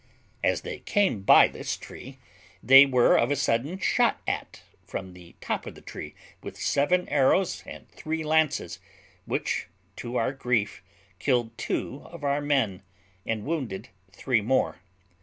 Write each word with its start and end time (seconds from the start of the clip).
As 0.43 0.61
they 0.61 0.79
came 0.79 1.21
by 1.21 1.47
this 1.47 1.77
tree, 1.77 2.17
they 2.63 2.87
were 2.87 3.15
of 3.15 3.29
a 3.29 3.35
sudden 3.35 3.77
shot 3.77 4.19
at, 4.27 4.63
from 4.83 5.13
the 5.13 5.35
top 5.41 5.67
of 5.67 5.75
the 5.75 5.81
tree, 5.81 6.15
with 6.41 6.57
seven 6.59 7.07
arrows 7.07 7.61
and 7.67 7.87
three 7.89 8.23
lances, 8.23 8.79
which, 9.27 9.67
to 9.97 10.15
our 10.15 10.31
great 10.31 10.39
grief, 10.39 10.83
killed 11.19 11.55
two 11.55 12.01
of 12.05 12.23
our 12.23 12.41
men, 12.41 12.81
and 13.27 13.45
wounded 13.45 13.89
three 14.11 14.41
more. 14.41 14.79